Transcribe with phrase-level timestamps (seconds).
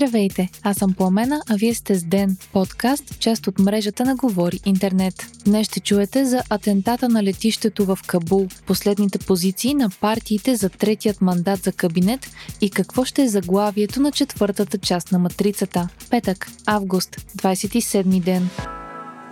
[0.00, 4.60] Здравейте, аз съм Пламена, а вие сте с Ден, подкаст, част от мрежата на Говори
[4.66, 5.14] Интернет.
[5.44, 11.20] Днес ще чуете за атентата на летището в Кабул, последните позиции на партиите за третият
[11.20, 12.30] мандат за кабинет
[12.60, 15.88] и какво ще е заглавието на четвъртата част на матрицата.
[16.10, 18.50] Петък, август, 27 ден.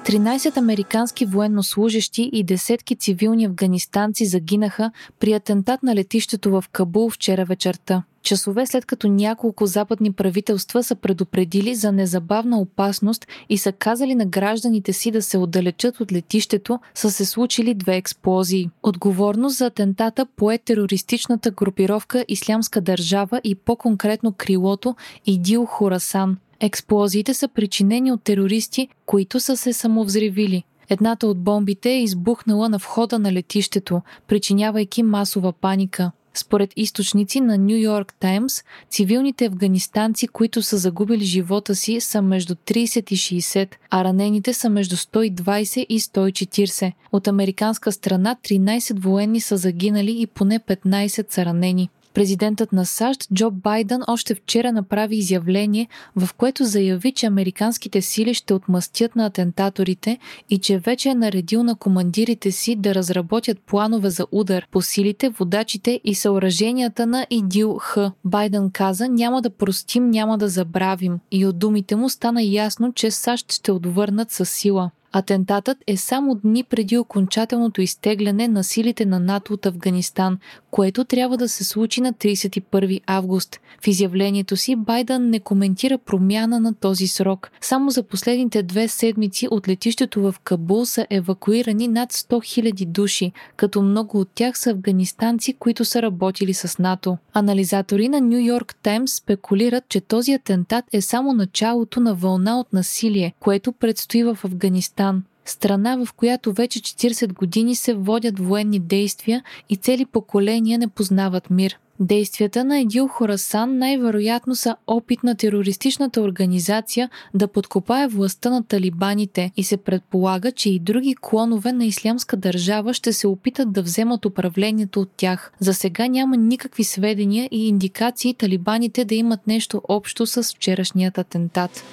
[0.08, 4.90] 13 американски военнослужащи и десетки цивилни афганистанци загинаха
[5.20, 8.02] при атентат на летището в Кабул вчера вечерта.
[8.22, 14.26] Часове след като няколко западни правителства са предупредили за незабавна опасност и са казали на
[14.26, 18.70] гражданите си да се отдалечат от летището, са се случили две експлозии.
[18.82, 27.48] Отговорност за атентата пое терористичната групировка Ислямска държава и по-конкретно крилото Идил Хорасан– Експлозиите са
[27.48, 30.62] причинени от терористи, които са се самовзривили.
[30.90, 36.10] Едната от бомбите е избухнала на входа на летището, причинявайки масова паника.
[36.34, 42.54] Според източници на Нью Йорк Таймс, цивилните афганистанци, които са загубили живота си, са между
[42.54, 46.92] 30 и 60, а ранените са между 120 и 140.
[47.12, 51.88] От американска страна 13 военни са загинали и поне 15 са ранени.
[52.18, 58.34] Президентът на САЩ Джо Байден още вчера направи изявление, в което заяви, че американските сили
[58.34, 60.18] ще отмъстят на атентаторите
[60.50, 65.28] и че вече е наредил на командирите си да разработят планове за удар по силите,
[65.28, 67.98] водачите и съоръженията на ИДИЛ Х.
[68.24, 71.18] Байден каза, няма да простим, няма да забравим.
[71.30, 74.90] И от думите му стана ясно, че САЩ ще отвърнат със сила.
[75.12, 80.38] Атентатът е само дни преди окончателното изтегляне на силите на НАТО от Афганистан,
[80.70, 83.60] което трябва да се случи на 31 август.
[83.84, 87.50] В изявлението си Байден не коментира промяна на този срок.
[87.60, 93.32] Само за последните две седмици от летището в Кабул са евакуирани над 100 000 души,
[93.56, 97.18] като много от тях са афганистанци, които са работили с НАТО.
[97.34, 102.72] Анализатори на Нью Йорк Таймс спекулират, че този атентат е само началото на вълна от
[102.72, 108.78] насилие, което предстои в Афганистан Афганистан, страна в която вече 40 години се водят военни
[108.78, 111.78] действия и цели поколения не познават мир.
[112.00, 119.52] Действията на Едил Хорасан най-вероятно са опит на терористичната организация да подкопае властта на талибаните
[119.56, 124.24] и се предполага, че и други клонове на ислямска държава ще се опитат да вземат
[124.24, 125.52] управлението от тях.
[125.60, 131.84] За сега няма никакви сведения и индикации талибаните да имат нещо общо с вчерашният атентат.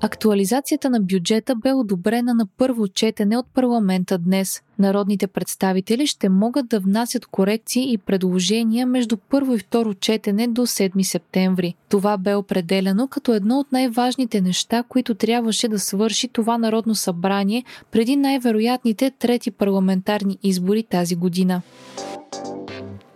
[0.00, 4.62] Актуализацията на бюджета бе одобрена на първо четене от парламента днес.
[4.78, 10.62] Народните представители ще могат да внасят корекции и предложения между първо и второ четене до
[10.62, 11.74] 7 септември.
[11.88, 17.64] Това бе определено като едно от най-важните неща, които трябваше да свърши това Народно събрание
[17.90, 21.62] преди най-вероятните трети парламентарни избори тази година.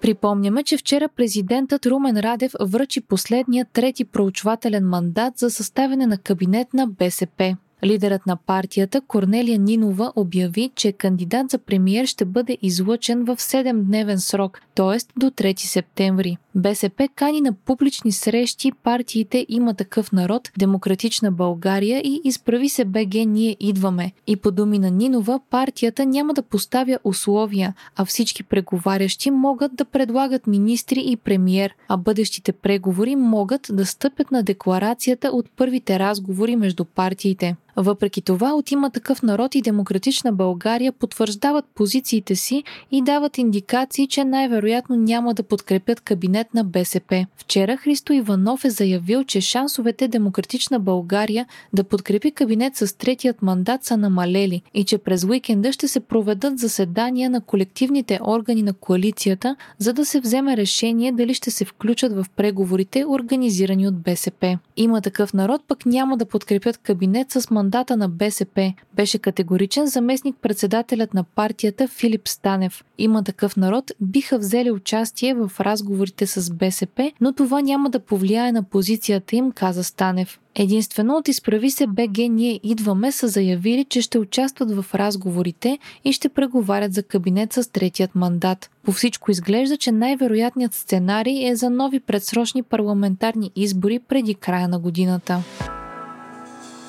[0.03, 6.75] Припомняме, че вчера президентът Румен Радев връчи последния трети проучвателен мандат за съставяне на кабинет
[6.75, 7.57] на БСП.
[7.85, 14.17] Лидерът на партията Корнелия Нинова обяви, че кандидат за премиер ще бъде излъчен в 7-дневен
[14.17, 14.99] срок, т.е.
[15.21, 16.37] до 3 септември.
[16.55, 23.15] БСП кани на публични срещи партиите Има такъв народ, Демократична България и Изправи се БГ
[23.15, 24.13] Ние идваме.
[24.27, 29.85] И по думи на Нинова, партията няма да поставя условия, а всички преговарящи могат да
[29.85, 36.57] предлагат министри и премиер, а бъдещите преговори могат да стъпят на декларацията от първите разговори
[36.57, 37.57] между партиите.
[37.77, 44.07] Въпреки това, от има такъв народ и Демократична България потвърждават позициите си и дават индикации,
[44.07, 47.27] че най-вероятно няма да подкрепят кабинет на БСП.
[47.37, 53.85] Вчера Христо Иванов е заявил, че шансовете Демократична България да подкрепи кабинет с третият мандат
[53.85, 59.57] са намалели и че през уикенда ще се проведат заседания на колективните органи на коалицията,
[59.79, 64.59] за да се вземе решение дали ще се включат в преговорите, организирани от БСП.
[64.77, 69.87] Има такъв народ, пък няма да подкрепят кабинет с мандат мандата на БСП беше категоричен
[69.87, 72.85] заместник председателят на партията Филип Станев.
[72.99, 78.53] Има такъв народ, биха взели участие в разговорите с БСП, но това няма да повлияе
[78.53, 80.39] на позицията им, каза Станев.
[80.55, 86.13] Единствено от изправи се БГ ние идваме са заявили, че ще участват в разговорите и
[86.13, 88.71] ще преговарят за кабинет с третият мандат.
[88.85, 94.79] По всичко изглежда, че най-вероятният сценарий е за нови предсрочни парламентарни избори преди края на
[94.79, 95.43] годината.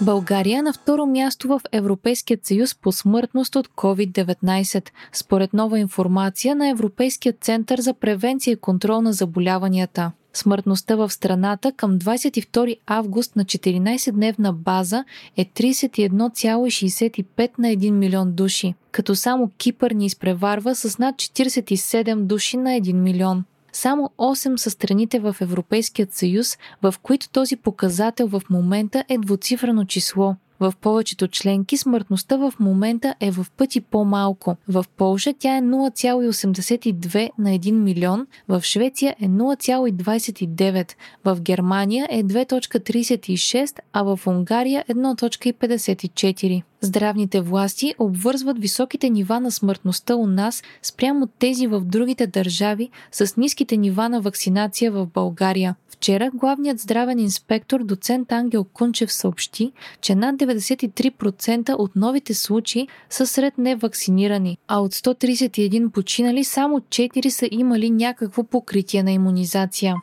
[0.01, 6.69] България на второ място в Европейският съюз по смъртност от COVID-19, според нова информация на
[6.69, 10.11] Европейския център за превенция и контрол на заболяванията.
[10.33, 15.03] Смъртността в страната към 22 август на 14-дневна база
[15.37, 22.57] е 31,65 на 1 милион души, като само Кипър ни изпреварва с над 47 души
[22.57, 23.43] на 1 милион.
[23.73, 29.85] само 8 са страните в Европейският съюз, в които този показател в момента е двуцифрено
[29.85, 30.35] число.
[30.63, 34.55] В повечето членки смъртността в момента е в пъти по-малко.
[34.67, 40.91] В Полша тя е 0,82 на 1 милион, в Швеция е 0,29,
[41.25, 46.63] в Германия е 2,36, а в Унгария 1,54.
[46.81, 53.37] Здравните власти обвързват високите нива на смъртността у нас спрямо тези в другите държави с
[53.37, 55.75] ниските нива на вакцинация в България.
[55.89, 59.71] Вчера главният здравен инспектор доцент Ангел Кунчев съобщи,
[60.01, 67.29] че над 93% от новите случаи са сред невакцинирани, а от 131 починали само 4
[67.29, 69.95] са имали някакво покритие на иммунизация.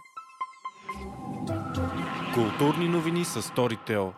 [2.34, 4.10] Културни новини с Storytel.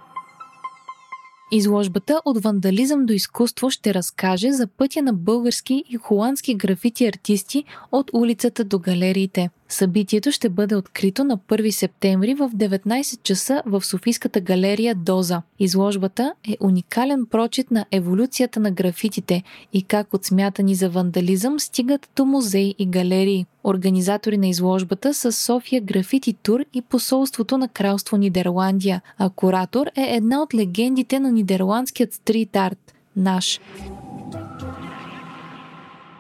[1.55, 7.64] Изложбата от вандализъм до изкуство ще разкаже за пътя на български и холандски графити артисти
[7.93, 13.84] от улицата до галериите– Събитието ще бъде открито на 1 септември в 19 часа в
[13.84, 15.42] Софийската галерия Доза.
[15.58, 19.42] Изложбата е уникален прочит на еволюцията на графитите
[19.72, 23.46] и как от смятани за вандализъм стигат до музеи и галерии.
[23.64, 30.16] Организатори на изложбата са София Графити Тур и посолството на Кралство Нидерландия, а куратор е
[30.16, 33.60] една от легендите на нидерландският стрит арт– наш.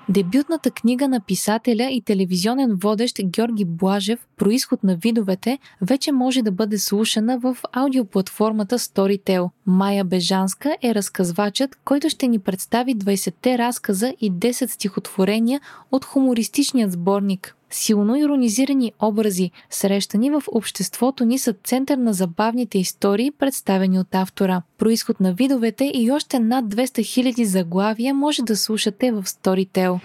[0.08, 6.52] Дебютната книга на писателя и телевизионен водещ Георги Блажев «Происход на видовете» вече може да
[6.52, 9.50] бъде слушана в аудиоплатформата Storytel.
[9.66, 15.60] Майя Бежанска е разказвачът, който ще ни представи 20-те разказа и 10 стихотворения
[15.92, 23.30] от хумористичният сборник силно иронизирани образи, срещани в обществото ни са център на забавните истории,
[23.30, 24.62] представени от автора.
[24.78, 30.00] Происход на видовете и още над 200 000 заглавия може да слушате в Storytel.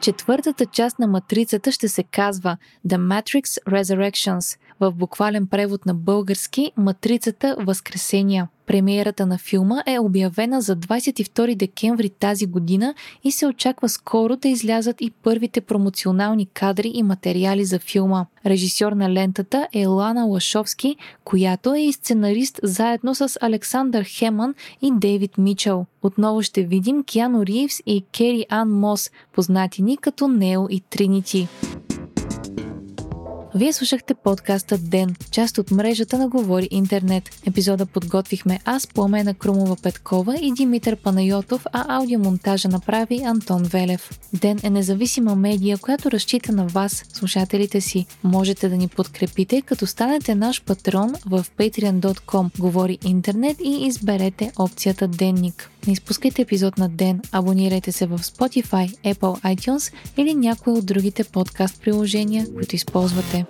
[0.00, 2.56] Четвъртата част на матрицата ще се казва
[2.88, 8.48] The Matrix Resurrections, в буквален превод на български Матрицата Възкресения.
[8.68, 12.94] Премиерата на филма е обявена за 22 декември тази година
[13.24, 18.26] и се очаква скоро да излязат и първите промоционални кадри и материали за филма.
[18.46, 24.92] Режисьор на лентата е Лана Лашовски, която е и сценарист заедно с Александър Хеман и
[24.94, 25.86] Дейвид Мичел.
[26.02, 31.48] Отново ще видим Киано Ривс и Кери Ан Мос, познати ни като Нео и Тринити.
[33.58, 37.30] Вие слушахте подкаста Ден, част от мрежата на Говори Интернет.
[37.46, 44.10] Епизода подготвихме аз, Пламена Крумова Петкова и Димитър Панайотов, а аудиомонтажа направи Антон Велев.
[44.32, 48.06] Ден е независима медия, която разчита на вас, слушателите си.
[48.24, 55.08] Можете да ни подкрепите, като станете наш патрон в patreon.com Говори Интернет и изберете опцията
[55.08, 55.70] Денник.
[55.88, 61.24] Не изпускайте епизод на ден, абонирайте се в Spotify, Apple, iTunes или някои от другите
[61.24, 63.46] подкаст приложения, които използвате.